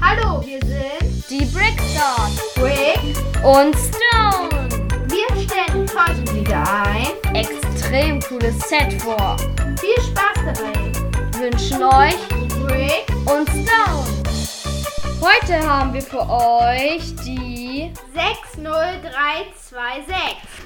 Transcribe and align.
Hallo, 0.00 0.42
wir 0.44 0.60
sind 0.60 1.24
Die 1.30 1.44
Brickstars 1.46 2.36
Brick. 2.54 3.16
und 3.42 3.74
Stone. 3.74 4.68
Wir 5.08 5.26
stellen 5.42 5.88
heute 5.96 6.34
wieder 6.34 6.62
ein. 6.84 7.06
Extrem 7.34 8.20
cooles 8.20 8.58
Set 8.68 8.92
vor. 9.02 9.36
Viel 9.80 9.98
Spaß 10.02 10.36
dabei. 10.44 10.92
Wünschen 11.38 11.82
euch 11.82 12.28
Brick 12.66 13.06
und 13.24 13.48
Stone. 13.48 14.06
Heute 15.20 15.58
haben 15.66 15.94
wir 15.94 16.02
für 16.02 16.28
euch 16.28 17.14
die 17.24 17.90
60326. 18.12 20.14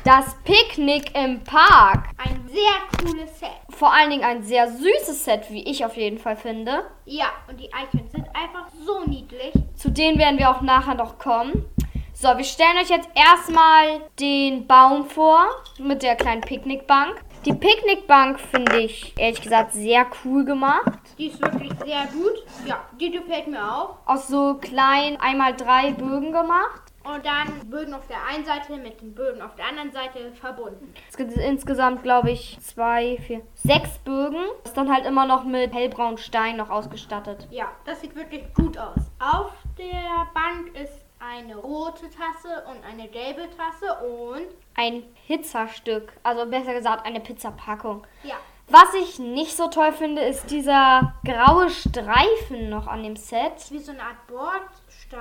das 0.03 0.35
Picknick 0.43 1.15
im 1.17 1.45
Park. 1.45 2.09
Ein 2.17 2.45
sehr 2.49 2.81
cooles 2.99 3.39
Set. 3.39 3.51
Vor 3.79 3.95
allen 3.95 4.11
Dingen 4.11 4.25
ein 4.25 4.43
sehr 4.43 4.69
süßes 4.73 5.25
Set, 5.25 5.53
wie 5.53 5.63
ich 5.63 5.85
auf 5.85 5.97
jeden 5.97 6.19
Fall 6.19 6.35
finde. 6.35 6.83
Ja, 7.05 7.27
und 7.49 7.61
die 7.61 7.67
Icons 7.67 8.11
sind 8.11 8.27
einfach 8.35 8.67
so 8.85 9.05
niedlich. 9.07 9.53
Zu 9.77 9.91
denen 9.91 10.19
werden 10.19 10.37
wir 10.37 10.51
auch 10.51 10.63
nachher 10.63 10.97
noch 10.97 11.17
kommen. 11.21 11.65
So, 12.13 12.27
wir 12.37 12.43
stellen 12.43 12.77
euch 12.83 12.89
jetzt 12.89 13.09
erstmal 13.15 14.01
den 14.19 14.67
Baum 14.67 15.05
vor 15.09 15.47
mit 15.79 16.03
der 16.03 16.17
kleinen 16.17 16.41
Picknickbank. 16.41 17.23
Die 17.45 17.53
Picknickbank 17.53 18.41
finde 18.41 18.81
ich 18.81 19.15
ehrlich 19.17 19.43
gesagt 19.43 19.73
sehr 19.75 20.07
cool 20.25 20.45
gemacht. 20.45 20.99
Die 21.17 21.29
ist 21.29 21.41
wirklich 21.41 21.71
sehr 21.85 22.09
gut. 22.13 22.35
Ja, 22.67 22.81
die 23.01 23.13
gefällt 23.13 23.47
mir 23.47 23.63
auch. 23.63 23.99
Aus 24.07 24.27
so 24.27 24.55
kleinen 24.55 25.19
einmal 25.19 25.55
drei 25.55 25.93
Bögen 25.93 26.33
gemacht. 26.33 26.88
Und 27.15 27.25
dann 27.25 27.71
Bögen 27.71 27.95
auf 27.95 28.07
der 28.07 28.23
einen 28.27 28.45
Seite 28.45 28.77
mit 28.77 29.01
den 29.01 29.15
Bögen 29.15 29.41
auf 29.41 29.55
der 29.57 29.67
anderen 29.67 29.91
Seite 29.93 30.31
verbunden. 30.33 30.93
Es 31.09 31.17
gibt 31.17 31.33
insgesamt, 31.33 32.03
glaube 32.03 32.31
ich, 32.31 32.59
zwei, 32.61 33.17
vier, 33.27 33.41
sechs 33.55 33.99
Bögen. 34.01 34.45
Ist 34.65 34.77
dann 34.77 34.93
halt 34.93 35.07
immer 35.07 35.27
noch 35.27 35.45
mit 35.45 35.73
hellbraunen 35.73 36.19
Stein 36.19 36.57
noch 36.59 36.69
ausgestattet. 36.71 37.49
Ja, 37.51 37.69
das 37.87 38.01
sieht 38.03 38.15
wirklich 38.15 38.53
gut 38.55 38.77
aus. 38.77 39.01
Auf 39.19 39.53
der 39.79 40.27
Bank 40.35 40.75
ist 40.77 40.93
eine 41.19 41.57
rote 41.57 42.09
Tasse 42.11 42.65
und 42.71 42.85
eine 42.85 43.09
gelbe 43.09 43.49
Tasse 43.57 43.93
und 44.05 44.47
Ein 44.77 45.03
Pizzastück, 45.27 46.13
also 46.23 46.47
besser 46.47 46.75
gesagt 46.75 47.07
eine 47.07 47.21
Pizzapackung. 47.21 48.07
ja, 48.23 48.37
Was 48.69 48.95
ich 48.95 49.19
nicht 49.19 49.57
so 49.57 49.69
toll 49.69 49.93
finde, 49.93 50.23
ist 50.23 50.51
dieser 50.51 51.15
graue 51.25 51.71
Streifen 51.71 52.69
noch 52.69 52.87
an 52.87 53.03
dem 53.03 53.17
Set. 53.17 53.71
wie 53.71 53.79
so 53.79 53.93
eine 53.93 54.03
Art 54.03 54.27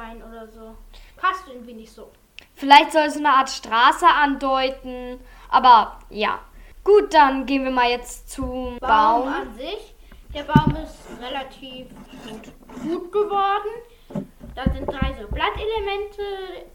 Bordstein 0.08 0.24
oder 0.24 0.48
so. 0.48 0.76
Passt 1.18 1.48
irgendwie 1.48 1.74
nicht 1.74 1.92
so. 1.92 2.12
Vielleicht 2.56 2.92
soll 2.92 3.04
es 3.04 3.18
eine 3.18 3.30
Art 3.30 3.50
Straße 3.50 4.06
andeuten, 4.08 5.20
aber 5.50 6.00
ja. 6.10 6.40
Gut, 6.84 7.14
dann 7.14 7.46
gehen 7.46 7.64
wir 7.66 7.72
mal 7.72 7.90
jetzt 7.90 8.30
zum 8.32 8.78
Baum 8.80 9.26
Baum. 9.26 9.28
an 9.28 9.54
sich. 9.56 9.94
Der 10.34 10.44
Baum 10.44 10.76
ist 10.76 10.96
relativ 11.22 11.88
gut, 12.24 12.54
gut 12.82 13.12
geworden. 13.12 13.70
Da 14.56 14.64
sind 14.74 14.88
drei 14.88 15.14
so 15.20 15.28
Blattelemente 15.28 16.24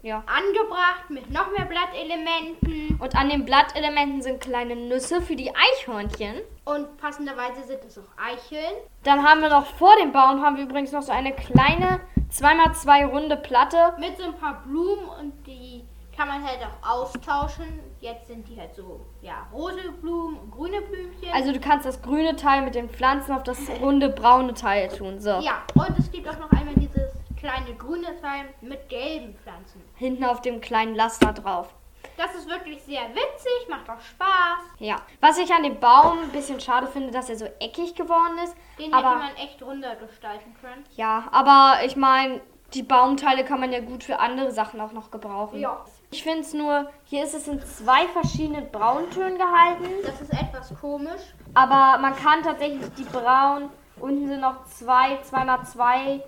Ja. 0.03 0.23
angebracht 0.25 1.09
mit 1.09 1.29
noch 1.31 1.51
mehr 1.51 1.65
Blattelementen. 1.65 2.97
Und 3.01 3.15
an 3.15 3.29
den 3.29 3.43
Blattelementen 3.43 4.21
sind 4.21 4.39
kleine 4.39 4.75
Nüsse 4.75 5.21
für 5.21 5.35
die 5.35 5.51
Eichhörnchen. 5.53 6.35
Und 6.65 6.95
passenderweise 6.97 7.63
sind 7.63 7.83
es 7.83 7.97
auch 7.97 8.03
Eicheln. 8.17 8.73
Dann 9.03 9.27
haben 9.27 9.41
wir 9.41 9.49
noch 9.49 9.65
vor 9.65 9.93
dem 10.01 10.11
Baum 10.13 10.41
haben 10.41 10.55
wir 10.55 10.63
übrigens 10.63 10.91
noch 10.93 11.01
so 11.01 11.11
eine 11.11 11.33
kleine 11.33 11.99
2x2 12.33 13.05
runde 13.05 13.37
Platte. 13.37 13.93
Mit 13.99 14.17
so 14.17 14.23
ein 14.23 14.33
paar 14.35 14.63
Blumen 14.63 15.05
und 15.19 15.45
die 15.45 15.83
kann 16.15 16.27
man 16.27 16.43
halt 16.43 16.59
auch 16.61 17.01
austauschen. 17.01 17.79
Jetzt 17.99 18.27
sind 18.27 18.47
die 18.47 18.59
halt 18.59 18.75
so, 18.75 19.05
ja, 19.21 19.47
rote 19.51 19.91
Blumen 20.01 20.37
und 20.37 20.51
grüne 20.51 20.81
Blümchen. 20.81 21.29
Also 21.33 21.51
du 21.51 21.59
kannst 21.59 21.85
das 21.85 22.01
grüne 22.01 22.35
Teil 22.35 22.63
mit 22.63 22.75
den 22.75 22.89
Pflanzen 22.89 23.33
auf 23.33 23.43
das 23.43 23.59
runde 23.81 24.09
braune 24.09 24.53
Teil 24.53 24.89
tun. 24.89 25.19
So. 25.19 25.29
ja, 25.29 25.63
und 25.75 25.97
es 25.97 26.11
gibt 26.11 26.27
auch 26.27 26.39
noch 26.39 26.51
einmal 26.51 26.75
dieses 26.75 27.09
kleine 27.37 27.75
grüne 27.77 28.19
Teil 28.21 28.45
mit 28.61 28.89
gelben 28.89 29.35
Pflanzen. 29.35 29.81
Hinten 29.95 30.23
auf 30.23 30.41
dem 30.41 30.61
kleinen 30.61 30.95
Laster 30.95 31.33
drauf. 31.33 31.73
Das 32.17 32.35
ist 32.35 32.47
wirklich 32.47 32.81
sehr 32.83 33.01
witzig, 33.09 33.69
macht 33.69 33.89
auch 33.89 33.99
Spaß. 33.99 34.61
Ja. 34.79 34.97
Was 35.19 35.37
ich 35.37 35.51
an 35.51 35.63
dem 35.63 35.79
Baum 35.79 36.19
ein 36.23 36.29
bisschen 36.29 36.59
schade 36.59 36.87
finde, 36.87 37.11
dass 37.11 37.29
er 37.29 37.35
so 37.37 37.45
eckig 37.59 37.95
geworden 37.95 38.37
ist. 38.43 38.55
Den 38.79 38.93
aber 38.93 39.09
hätte 39.09 39.19
man 39.19 39.35
echt 39.35 39.61
runder 39.63 39.95
gestalten 39.95 40.55
können. 40.61 40.83
ja, 40.95 41.25
aber 41.31 41.83
ich 41.85 41.95
meine, 41.95 42.41
die 42.73 42.83
Baumteile 42.83 43.43
kann 43.45 43.59
man 43.59 43.71
ja 43.71 43.79
gut 43.81 44.03
für 44.03 44.19
andere 44.19 44.51
Sachen 44.51 44.81
auch 44.81 44.91
noch 44.93 45.11
gebrauchen. 45.11 45.59
Ja. 45.59 45.85
Ich 46.11 46.23
finde 46.23 46.41
es 46.41 46.53
nur, 46.53 46.89
hier 47.05 47.23
ist 47.23 47.33
es 47.33 47.47
in 47.47 47.59
zwei 47.61 48.07
verschiedenen 48.07 48.71
Brauntönen 48.71 49.37
gehalten. 49.37 49.85
Das 50.05 50.21
ist 50.21 50.31
etwas 50.33 50.73
komisch. 50.79 51.21
Aber 51.53 51.99
man 51.99 52.15
kann 52.15 52.43
tatsächlich 52.43 52.81
die 52.97 53.03
braun, 53.03 53.69
unten 53.99 54.27
sind 54.27 54.41
noch 54.41 54.65
zwei, 54.65 55.17
zweimal 55.23 55.63
zwei 55.65 56.23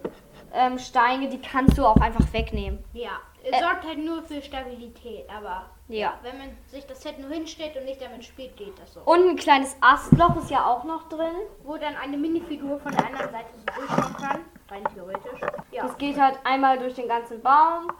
ähm, 0.53 0.79
Steine, 0.79 1.29
die 1.29 1.41
kannst 1.41 1.77
du 1.77 1.85
auch 1.85 1.97
einfach 1.97 2.31
wegnehmen. 2.33 2.83
Ja, 2.93 3.19
es 3.45 3.51
Äh. 3.51 3.59
sorgt 3.61 3.85
halt 3.85 3.99
nur 3.99 4.23
für 4.23 4.41
Stabilität, 4.41 5.29
aber 5.29 5.69
Ja. 5.87 6.17
wenn 6.23 6.37
man 6.37 6.57
sich 6.67 6.85
das 6.85 7.01
Set 7.01 7.19
nur 7.19 7.29
hinstellt 7.29 7.75
und 7.77 7.85
nicht 7.85 8.01
damit 8.01 8.25
spielt, 8.25 8.57
geht 8.57 8.77
das 8.79 8.93
so. 8.93 9.01
Und 9.01 9.27
ein 9.29 9.35
kleines 9.35 9.75
Astloch 9.81 10.35
ist 10.37 10.49
ja 10.49 10.65
auch 10.65 10.83
noch 10.83 11.07
drin. 11.09 11.33
Wo 11.63 11.77
dann 11.77 11.95
eine 11.95 12.17
Minifigur 12.17 12.79
von 12.79 12.91
der 12.91 13.05
anderen 13.05 13.31
Seite 13.31 13.49
so 13.57 13.65
durchkommen 13.79 14.17
kann, 14.17 14.45
rein 14.69 14.83
theoretisch. 14.93 15.39
Ja, 15.71 15.83
Das 15.83 15.97
geht 15.97 16.19
halt 16.19 16.37
einmal 16.43 16.77
durch 16.79 16.95
den 16.95 17.07
ganzen 17.07 17.41
Baum. 17.41 17.91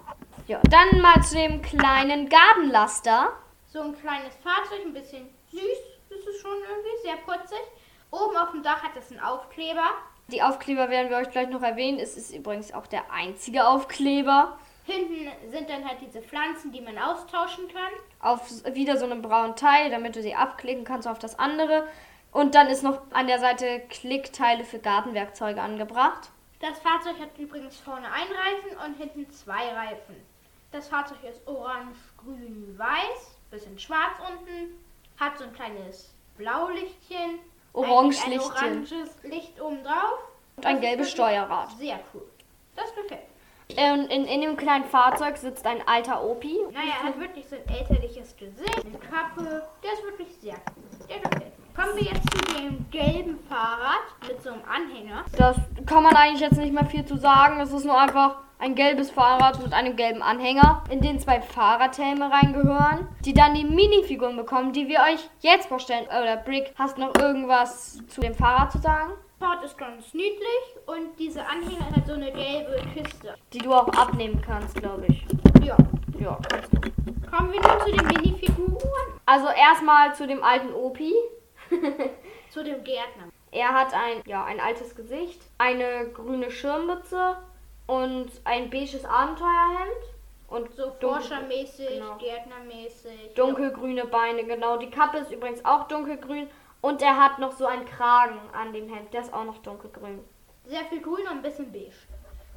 Ja, 0.47 0.59
dann 0.69 1.00
mal 1.01 1.22
zu 1.23 1.35
dem 1.35 1.62
kleinen 1.62 2.27
Gartenlaster. 2.29 3.29
so 3.67 3.81
ein 3.81 3.95
kleines 4.00 4.33
Fahrzeug, 4.38 4.85
ein 4.85 4.94
bisschen 4.94 5.27
süß 5.51 5.62
ist 5.62 6.27
es 6.27 6.39
schon 6.41 6.51
irgendwie, 6.53 7.01
sehr 7.03 7.17
putzig. 7.25 7.59
Oben 8.09 8.38
auf 8.38 8.51
dem 8.51 8.63
Dach 8.63 8.81
hat 8.81 8.95
es 8.97 9.12
einen 9.12 9.19
Aufkleber. 9.19 9.83
Die 10.29 10.41
Aufkleber 10.41 10.89
werden 10.89 11.09
wir 11.09 11.17
euch 11.17 11.29
gleich 11.29 11.50
noch 11.50 11.62
erwähnen. 11.62 12.00
Es 12.00 12.16
ist 12.16 12.33
übrigens 12.33 12.73
auch 12.73 12.88
der 12.88 13.12
einzige 13.12 13.67
Aufkleber. 13.67 14.57
Hinten 14.85 15.31
sind 15.50 15.68
dann 15.69 15.88
halt 15.88 16.00
diese 16.01 16.22
Pflanzen, 16.22 16.72
die 16.72 16.81
man 16.81 16.97
austauschen 16.97 17.68
kann. 17.69 17.91
Auf 18.19 18.41
wieder 18.73 18.97
so 18.97 19.06
einem 19.06 19.22
braunen 19.22 19.56
Teil, 19.56 19.90
damit 19.90 20.16
du 20.16 20.22
sie 20.22 20.35
abklicken 20.35 20.84
kannst 20.84 21.07
auf 21.07 21.18
das 21.18 21.40
andere. 21.40 21.88
Und 22.31 22.53
dann 22.53 22.68
ist 22.68 22.84
noch 22.84 23.01
an 23.12 23.25
der 23.28 23.40
Seite 23.40 23.81
Klickteile 23.90 24.63
für 24.63 24.78
Gartenwerkzeuge 24.78 25.62
angebracht. 25.62 26.29
Das 26.59 26.78
Fahrzeug 26.79 27.19
hat 27.19 27.38
übrigens 27.38 27.78
vorne 27.79 28.06
einen 28.12 28.31
Reifen 28.31 28.85
und 28.85 28.97
hinten 28.97 29.31
zwei 29.31 29.69
Reifen. 29.74 30.16
Das 30.72 30.88
Fahrzeug 30.88 31.24
ist 31.24 31.47
orange, 31.47 31.97
grün, 32.18 32.75
weiß, 32.78 33.38
bisschen 33.50 33.79
schwarz 33.79 34.18
unten, 34.19 34.75
hat 35.19 35.38
so 35.38 35.45
ein 35.45 35.53
kleines 35.53 36.13
Blaulichtchen, 36.38 37.40
Orange 37.74 38.24
eigentlich 38.24 38.24
ein 38.24 38.31
Lichtchen. 38.31 38.94
oranges 38.94 39.24
Licht 39.24 39.62
oben 39.62 39.84
drauf. 39.84 40.19
Und 40.57 40.66
ein 40.66 40.79
gelbes 40.79 41.12
Steuerrad. 41.12 41.72
Sehr 41.78 42.00
cool. 42.13 42.28
Das 42.75 42.94
gefällt 42.94 43.34
mir. 43.70 43.94
Und 43.94 44.12
in, 44.12 44.26
in 44.26 44.42
dem 44.42 44.58
kleinen 44.58 44.86
Fahrzeug 44.86 45.38
sitzt 45.38 45.66
ein 45.66 45.88
alter 45.88 46.24
Opi. 46.24 46.58
Naja, 46.74 46.94
er 47.02 47.08
hat 47.09 47.20
wirklich 47.20 47.48
so 47.48 47.56
ein 47.56 47.76
elterliches 47.76 48.36
Gesicht, 48.38 48.86
eine 48.86 48.98
Kappe. 49.00 49.64
Der 49.84 49.94
ist 49.94 50.03
wirklich 50.03 50.30
sehr 50.42 50.53
cool. 50.53 51.08
Der 51.09 51.20
gefällt 51.20 51.58
mir. 51.58 51.66
Kommen 51.75 51.96
wir 51.98 52.04
jetzt 52.04 52.24
zu 52.31 52.56
dem 52.56 52.90
gelben 52.90 53.38
Fahrrad 53.50 54.00
mit 54.28 54.42
so 54.42 54.50
einem 54.52 54.62
Anhänger. 54.64 55.25
Das 55.38 55.58
kann 55.86 56.04
man 56.04 56.16
eigentlich 56.16 56.40
jetzt 56.40 56.58
nicht 56.58 56.74
mehr 56.74 56.86
viel 56.86 57.06
zu 57.06 57.18
sagen. 57.18 57.59
Es 57.59 57.74
ist 57.74 57.84
nur 57.84 58.00
einfach 58.00 58.38
ein 58.59 58.75
gelbes 58.75 59.12
Fahrrad 59.12 59.62
mit 59.62 59.74
einem 59.74 59.96
gelben 59.96 60.22
Anhänger, 60.22 60.84
in 60.90 61.02
den 61.02 61.20
zwei 61.20 61.42
Fahrradhelme 61.42 62.31
reingehören, 62.31 63.08
die 63.25 63.34
dann 63.34 63.54
die 63.54 63.66
Minifiguren 63.66 64.38
bekommen, 64.38 64.72
die 64.72 64.88
wir 64.88 65.00
euch 65.00 65.30
jetzt 65.42 65.68
vorstellen. 65.68 66.06
Oder 66.08 66.38
Brick, 66.38 66.74
hast 66.78 66.98
du 66.98 67.02
noch 67.02 67.16
irgendwas 67.16 68.00
zu 68.08 68.22
dem 68.22 68.34
Fahrrad 68.34 68.72
zu 68.72 68.80
sagen? 68.80 69.12
Fahrrad 69.40 69.63
ist 69.63 69.78
ganz 69.78 70.13
niedlich 70.13 70.63
und 70.85 71.18
diese 71.19 71.46
Anhänger 71.46 71.94
hat 71.96 72.07
so 72.07 72.13
eine 72.13 72.31
gelbe 72.31 72.81
Kiste. 72.94 73.35
Die 73.53 73.57
du 73.59 73.73
auch 73.73 73.88
abnehmen 73.90 74.41
kannst, 74.41 74.75
glaube 74.75 75.06
ich. 75.07 75.25
Ja. 75.63 75.78
Ja, 76.19 76.40
kannst 76.50 76.73
du. 76.73 76.79
Kommen 77.29 77.51
wir 77.51 77.62
nun 77.62 77.79
zu 77.81 77.91
den 77.91 78.07
Minifiguren. 78.07 79.19
Also 79.25 79.47
erstmal 79.47 80.16
zu 80.16 80.25
dem 80.28 80.44
alten 80.44 80.74
Opi. 80.74 81.13
Zu 82.51 82.63
dem 82.63 82.84
Gärtner. 82.85 83.25
Er 83.51 83.69
hat 83.74 83.94
ein, 83.94 84.22
ja, 84.25 84.45
ein 84.45 84.59
altes 84.62 84.95
Gesicht, 84.95 85.41
eine 85.57 86.07
grüne 86.13 86.50
Schirmmütze 86.51 87.35
und 87.88 88.27
ein 88.45 88.69
beiges 88.69 89.04
Abenteuerhemd. 89.04 90.04
Und 90.48 90.74
So 90.75 90.92
forschermäßig, 91.01 91.88
genau. 91.89 92.18
Gärtnermäßig. 92.18 93.33
dunkelgrüne 93.36 94.06
Beine, 94.06 94.45
genau. 94.45 94.77
Die 94.77 94.89
Kappe 94.89 95.18
ist 95.18 95.31
übrigens 95.31 95.65
auch 95.65 95.88
dunkelgrün. 95.88 96.48
Und 96.86 97.02
er 97.02 97.18
hat 97.18 97.40
noch 97.40 97.52
so 97.52 97.66
einen 97.66 97.84
Kragen 97.84 98.40
an 98.54 98.72
dem 98.72 98.88
Hemd, 98.88 99.12
der 99.12 99.22
ist 99.22 99.34
auch 99.34 99.44
noch 99.44 99.58
dunkelgrün. 99.58 100.24
Sehr 100.66 100.86
viel 100.86 101.02
grün 101.02 101.24
und 101.24 101.38
ein 101.38 101.42
bisschen 101.42 101.72
beige. 101.72 101.96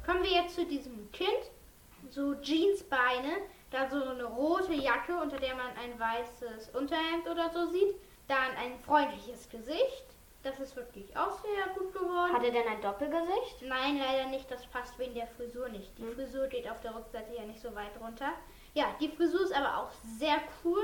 Kommen 0.05 0.21
wir 0.21 0.29
jetzt 0.29 0.53
zu 0.53 0.67
diesem 0.67 1.11
Kind. 1.11 1.49
So 2.11 2.35
Jeansbeine, 2.35 3.37
da 3.71 3.89
so 3.89 4.03
eine 4.03 4.25
rote 4.25 4.75
Jacke, 4.75 5.17
unter 5.19 5.37
der 5.37 5.55
man 5.55 5.71
ein 5.83 5.99
weißes 5.99 6.69
Unterhemd 6.75 7.27
oder 7.27 7.49
so 7.49 7.71
sieht. 7.71 7.95
Dann 8.27 8.55
ein 8.63 8.77
freundliches 8.85 9.49
Gesicht. 9.49 10.05
Das 10.43 10.59
ist 10.59 10.75
wirklich 10.75 11.17
auch 11.17 11.41
sehr 11.41 11.73
gut 11.73 11.91
geworden. 11.91 12.31
Hat 12.31 12.43
er 12.43 12.51
denn 12.51 12.67
ein 12.67 12.81
Doppelgesicht? 12.81 13.63
Nein, 13.63 13.97
leider 13.97 14.29
nicht. 14.29 14.51
Das 14.51 14.63
passt 14.67 14.99
wegen 14.99 15.15
der 15.15 15.25
Frisur 15.25 15.69
nicht. 15.69 15.97
Die 15.97 16.05
Frisur 16.05 16.45
geht 16.45 16.69
auf 16.69 16.79
der 16.81 16.95
Rückseite 16.95 17.33
ja 17.35 17.45
nicht 17.47 17.63
so 17.63 17.73
weit 17.73 17.99
runter. 17.99 18.33
Ja, 18.75 18.93
die 19.01 19.09
Frisur 19.09 19.41
ist 19.41 19.55
aber 19.55 19.75
auch 19.75 19.89
sehr 20.19 20.37
cool. 20.63 20.83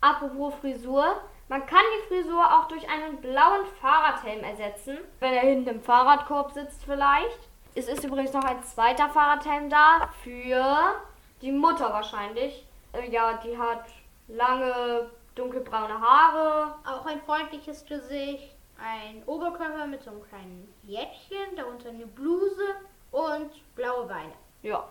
Apropos 0.00 0.54
Frisur, 0.60 1.20
man 1.50 1.66
kann 1.66 1.82
die 1.96 2.06
Frisur 2.06 2.44
auch 2.44 2.68
durch 2.68 2.88
einen 2.88 3.16
blauen 3.16 3.66
Fahrradhelm 3.80 4.44
ersetzen, 4.44 4.98
wenn 5.18 5.34
er 5.34 5.40
hinten 5.40 5.68
im 5.68 5.82
Fahrradkorb 5.82 6.52
sitzt 6.52 6.84
vielleicht. 6.84 7.40
Es 7.74 7.88
ist 7.88 8.04
übrigens 8.04 8.32
noch 8.32 8.44
ein 8.44 8.62
zweiter 8.62 9.08
Fahrradhelm 9.08 9.68
da 9.68 10.08
für 10.22 10.94
die 11.42 11.50
Mutter 11.50 11.92
wahrscheinlich. 11.92 12.64
Äh, 12.92 13.10
ja, 13.10 13.40
die 13.44 13.58
hat 13.58 13.86
lange 14.28 15.10
dunkelbraune 15.34 16.00
Haare. 16.00 16.76
Auch 16.84 17.04
ein 17.06 17.20
freundliches 17.22 17.84
Gesicht, 17.84 18.54
ein 18.78 19.24
Oberkörper 19.26 19.86
mit 19.86 20.04
so 20.04 20.10
einem 20.10 20.22
kleinen 20.28 20.72
Jäckchen, 20.84 21.56
darunter 21.56 21.88
eine 21.88 22.06
Bluse 22.06 22.76
und 23.10 23.50
blaue 23.74 24.06
Beine. 24.06 24.32
Ja. 24.62 24.84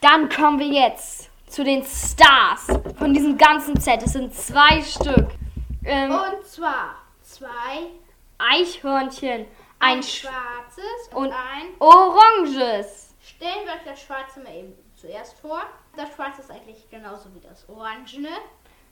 Dann 0.00 0.30
kommen 0.30 0.58
wir 0.58 0.68
jetzt 0.68 1.30
zu 1.48 1.62
den 1.62 1.84
Stars 1.84 2.66
von 2.96 3.12
diesem 3.12 3.36
ganzen 3.36 3.78
Set. 3.78 4.02
Es 4.02 4.14
sind 4.14 4.34
zwei 4.34 4.80
Stück. 4.80 5.28
Ähm, 5.84 6.12
Und 6.12 6.44
zwar 6.46 6.96
zwei, 7.22 7.90
Eichhörnchen, 8.38 9.46
ein 9.78 9.96
ein 9.98 10.02
Sch 10.02 10.20
schwarzes 10.22 11.08
und, 11.14 11.26
und- 11.26 11.32
ein. 11.32 11.68
oranges. 11.78 13.14
Stellen 13.20 13.64
wir 13.66 13.72
euch 13.74 13.84
das 13.84 14.00
schwarze 14.00 14.40
mal 14.40 14.54
eben 14.54 14.74
zuerst 14.96 15.38
vor. 15.40 15.62
Das 15.96 16.12
schwarze 16.14 16.42
ist 16.42 16.50
eigentlich 16.50 16.88
genauso 16.90 17.32
wie 17.34 17.40
das 17.40 17.68
orangene, 17.68 18.30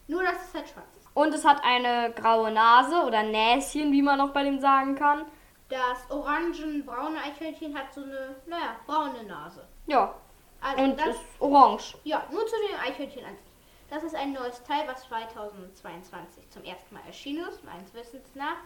nur 0.08 0.22
dass 0.22 0.48
es 0.48 0.54
halt 0.54 0.68
schwarz 0.68 0.96
ist. 0.96 1.08
Und 1.14 1.34
es 1.34 1.44
hat 1.44 1.62
eine 1.64 2.12
graue 2.12 2.50
Nase 2.50 3.02
oder 3.04 3.22
Näschen, 3.22 3.92
wie 3.92 4.02
man 4.02 4.20
auch 4.20 4.30
bei 4.30 4.44
dem 4.44 4.60
sagen 4.60 4.94
kann. 4.96 5.24
Das 5.68 6.10
orangen-braune 6.10 7.18
Eichhörnchen 7.22 7.76
hat 7.78 7.92
so 7.94 8.02
eine, 8.02 8.36
naja, 8.46 8.76
braune 8.86 9.22
Nase. 9.24 9.66
Ja, 9.86 10.14
Also 10.60 10.82
und 10.82 10.98
das, 10.98 11.08
ist 11.08 11.20
orange. 11.40 11.96
ja, 12.04 12.24
nur 12.30 12.44
zu 12.46 12.54
dem 12.68 12.78
Eichhörnchen 12.80 13.24
an 13.24 13.36
sich. 13.36 13.49
Das 13.90 14.04
ist 14.04 14.14
ein 14.14 14.32
neues 14.32 14.62
Teil, 14.62 14.86
was 14.86 15.02
2022 15.08 16.48
zum 16.50 16.62
ersten 16.62 16.94
Mal 16.94 17.02
erschienen 17.08 17.44
ist, 17.48 17.64
meines 17.64 17.92
Wissens 17.92 18.34
nach. 18.36 18.56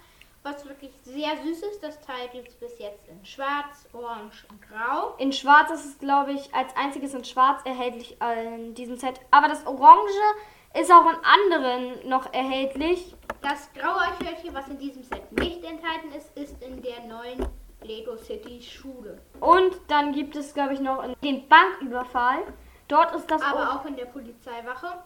Was 0.43 0.69
wirklich 0.69 0.93
sehr 1.03 1.39
süß 1.43 1.63
ist. 1.63 1.83
Das 1.83 1.99
Teil 2.03 2.29
gibt 2.31 2.49
es 2.49 2.55
bis 2.57 2.79
jetzt 2.79 3.09
in 3.09 3.25
schwarz, 3.25 3.89
orange 3.95 4.45
und 4.51 4.61
grau. 4.61 5.15
In 5.17 5.33
schwarz 5.33 5.71
ist 5.71 5.87
es, 5.87 5.99
glaube 5.99 6.33
ich, 6.33 6.55
als 6.55 6.77
einziges 6.77 7.15
in 7.15 7.25
schwarz 7.25 7.63
erhältlich 7.65 8.19
in 8.21 8.75
diesem 8.75 8.99
Set. 8.99 9.19
Aber 9.31 9.49
das 9.49 9.67
orange 9.67 10.13
ist 10.79 10.93
auch 10.93 11.07
in 11.07 11.17
anderen 11.25 12.07
noch 12.07 12.31
erhältlich. 12.35 13.17
Das 13.41 13.73
graue 13.73 14.01
Eichhörnchen, 14.01 14.53
was 14.53 14.69
in 14.69 14.79
diesem 14.79 15.05
Set 15.05 15.33
nicht 15.33 15.65
enthalten 15.65 16.13
ist, 16.13 16.37
ist 16.37 16.63
in 16.63 16.83
der 16.83 17.01
neuen 17.07 17.49
Lego 17.83 18.19
City 18.19 18.61
Schule. 18.61 19.23
Und 19.41 19.75
dann 19.89 20.13
gibt 20.13 20.37
es, 20.37 20.53
glaube 20.53 20.75
ich, 20.75 20.81
noch 20.81 21.03
den 21.23 21.49
Banküberfall. 21.49 22.43
Dort 22.89 23.15
ist 23.15 23.31
das, 23.31 23.41
Aber 23.41 23.81
auch 23.81 23.87
in 23.87 23.97
der 23.97 24.05
Polizeiwache. 24.05 25.03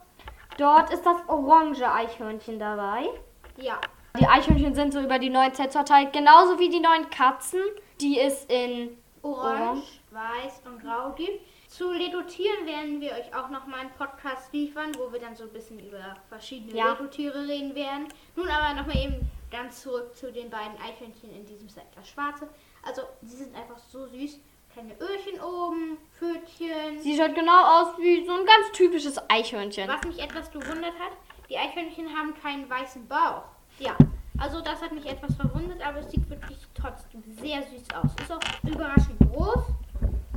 Dort 0.58 0.92
ist 0.92 1.04
das 1.06 1.16
orange 1.28 1.82
Eichhörnchen 1.90 2.58
dabei. 2.58 3.08
Ja, 3.56 3.80
Die 4.18 4.26
Eichhörnchen 4.26 4.74
sind 4.74 4.92
so 4.92 5.00
über 5.00 5.18
die 5.18 5.30
neuen 5.30 5.54
Sets 5.54 5.74
verteilt, 5.74 6.12
genauso 6.12 6.58
wie 6.58 6.68
die 6.68 6.80
neuen 6.80 7.08
Katzen, 7.10 7.60
die 8.00 8.20
es 8.20 8.44
in 8.46 8.96
orange, 9.22 10.00
weiß 10.10 10.62
und 10.66 10.80
grau 10.82 11.12
gibt. 11.12 11.40
Zu 11.68 11.92
Lego 11.92 12.22
Tieren 12.22 12.66
werden 12.66 13.00
wir 13.00 13.12
euch 13.12 13.34
auch 13.34 13.50
nochmal 13.50 13.80
einen 13.80 13.90
Podcast 13.90 14.52
liefern, 14.52 14.92
wo 14.96 15.12
wir 15.12 15.20
dann 15.20 15.36
so 15.36 15.44
ein 15.44 15.52
bisschen 15.52 15.78
über 15.78 16.16
verschiedene 16.28 16.74
Ja. 16.74 16.92
Lego 16.92 17.04
Tiere 17.06 17.46
reden 17.46 17.74
werden. 17.74 18.08
Nun 18.36 18.48
aber 18.48 18.74
nochmal 18.74 18.96
eben 18.96 19.30
ganz 19.50 19.82
zurück 19.82 20.16
zu 20.16 20.32
den 20.32 20.48
beiden 20.48 20.74
Eichhörnchen 20.80 21.30
in 21.34 21.44
diesem 21.44 21.68
Set. 21.68 21.84
Das 21.94 22.08
schwarze. 22.08 22.48
Also, 22.82 23.02
sie 23.22 23.36
sind 23.36 23.54
einfach 23.54 23.76
so 23.78 24.06
süß. 24.06 24.38
Kleine 24.72 24.94
Öhrchen 25.00 25.40
oben, 25.40 25.98
Pfötchen. 26.18 27.00
Sie 27.00 27.16
schaut 27.16 27.34
genau 27.34 27.64
aus 27.82 27.98
wie 27.98 28.24
so 28.26 28.32
ein 28.32 28.44
ganz 28.46 28.70
typisches 28.72 29.18
Eichhörnchen. 29.28 29.88
Was 29.88 30.02
mich 30.04 30.20
etwas 30.22 30.50
gewundert 30.50 30.92
hat, 30.98 31.12
die 31.48 31.56
Eichhörnchen 31.58 32.08
haben 32.16 32.34
keinen 32.40 32.68
weißen 32.68 33.06
Bauch. 33.08 33.42
Ja, 33.78 33.96
also 34.38 34.60
das 34.60 34.80
hat 34.82 34.92
mich 34.92 35.06
etwas 35.06 35.34
verwundert, 35.34 35.80
aber 35.84 35.98
es 35.98 36.10
sieht 36.10 36.28
wirklich 36.28 36.58
trotzdem 36.74 37.22
sehr 37.40 37.62
süß 37.62 37.86
aus. 37.94 38.10
Ist 38.20 38.30
auch 38.32 38.40
überraschend 38.68 39.18
groß. 39.32 39.64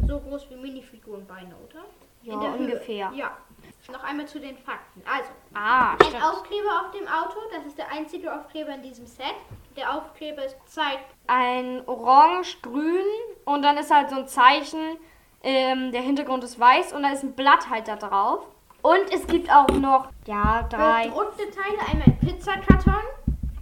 So 0.08 0.20
groß 0.20 0.50
wie 0.50 0.56
Minifigurenbeine, 0.56 1.54
oder? 1.70 1.86
Ja, 2.24 2.40
der 2.40 2.52
Höhe. 2.54 2.58
ungefähr. 2.60 3.12
Ja. 3.16 3.38
Noch 3.92 4.04
einmal 4.04 4.28
zu 4.28 4.40
den 4.40 4.58
Fakten. 4.58 5.02
Also, 5.06 5.30
Ah, 5.54 5.94
ein. 5.94 6.22
Aufkleber 6.22 6.82
auf 6.86 6.92
dem 6.92 7.08
Auto, 7.08 7.38
das 7.56 7.66
ist 7.66 7.78
der 7.78 7.92
einzige 7.92 8.34
Aufkleber 8.34 8.74
in 8.76 8.82
diesem 8.82 9.06
Set. 9.06 9.36
Der 9.76 9.96
Aufkleber 9.96 10.44
ist 10.46 10.58
zeigt 10.66 11.06
Ein 11.28 11.82
orange-grün 11.88 13.06
und 13.46 13.62
dann 13.62 13.78
ist 13.78 13.92
halt 13.92 14.10
so 14.10 14.18
ein 14.18 14.28
Zeichen, 14.28 14.98
ähm, 15.44 15.92
der 15.92 16.02
Hintergrund 16.02 16.44
ist 16.44 16.60
weiß 16.60 16.94
und 16.94 17.04
da 17.04 17.12
ist 17.12 17.24
ein 17.24 17.34
Blatt 17.34 17.70
halt 17.70 17.88
da 17.88 17.96
drauf. 17.96 18.46
Und 18.82 19.14
es 19.14 19.26
gibt 19.28 19.52
auch 19.52 19.70
noch, 19.70 20.10
ja, 20.26 20.64
drei. 20.64 21.06
gedruckte 21.06 21.50
Teile, 21.52 21.80
einmal 21.88 22.08
ein 22.08 22.20
Pizzakarton. 22.20 23.04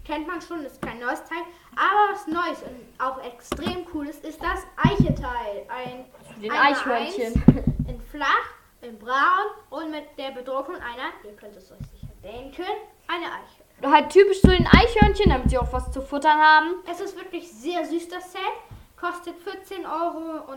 Kennt 0.06 0.28
man 0.28 0.42
schon, 0.42 0.64
ist 0.66 0.82
kein 0.82 1.00
neues 1.00 1.24
Teil. 1.26 1.44
Aber 1.76 2.14
was 2.14 2.26
Neues 2.26 2.64
und 2.64 2.80
auch 2.98 3.24
extrem 3.24 3.86
cool 3.94 4.08
ist, 4.08 4.26
ist 4.26 4.42
das 4.42 4.66
Eicheteil. 4.78 5.68
Ein 5.70 6.06
Den 6.42 6.52
Eichhörnchen. 6.52 7.44
In 7.88 8.02
flach, 8.02 8.54
in 8.82 8.98
braun 8.98 9.46
und 9.70 9.92
mit 9.92 10.06
der 10.18 10.32
Bedruckung 10.32 10.76
einer, 10.76 11.12
ihr 11.24 11.36
könnt 11.36 11.56
es 11.56 11.72
euch 11.72 11.78
sicher 11.92 12.14
denken, 12.24 12.66
eine 13.08 13.26
Eiche. 13.26 13.59
Halt 13.82 14.10
typisch 14.10 14.42
zu 14.42 14.48
den 14.48 14.68
Eichhörnchen, 14.68 15.30
damit 15.30 15.50
sie 15.50 15.58
auch 15.58 15.72
was 15.72 15.92
zu 15.92 16.02
futtern 16.02 16.38
haben. 16.38 16.76
Es 16.92 17.00
ist 17.00 17.16
wirklich 17.16 17.50
sehr 17.52 17.86
süß, 17.86 18.10
das 18.10 18.32
Set. 18.32 18.42
Kostet 19.00 19.36
14,99 19.36 19.86
Euro. 19.86 20.54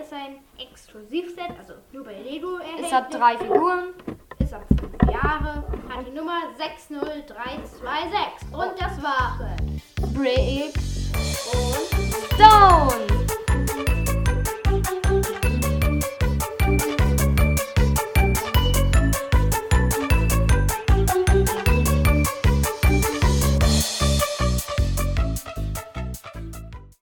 Ist 0.00 0.12
ein 0.12 0.40
Exklusivset, 0.58 1.50
also 1.58 1.74
nur 1.92 2.04
bei 2.04 2.20
Lego 2.20 2.56
erhältlich. 2.56 2.86
Es 2.86 2.92
hat 2.92 3.14
drei 3.14 3.38
Figuren. 3.38 3.94
Ist 4.40 4.52
ab 4.52 4.64
5 4.68 5.12
Jahre. 5.12 5.64
Hat 5.88 6.06
die 6.06 6.10
Nummer 6.10 6.40
60326. 6.58 8.52
Und 8.52 8.72
das 8.80 9.00
waren 9.00 9.80
Brick 10.12 10.74
und 11.52 11.86
Stone. 12.34 12.65